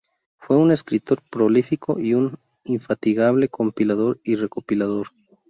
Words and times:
Fue 0.39 0.57
un 0.57 0.71
escritor 0.71 1.21
prolífico 1.29 1.99
y 1.99 2.15
un 2.15 2.39
infatigable 2.63 3.49
compilador 3.49 4.19
y 4.23 4.35
recopilador. 4.35 5.09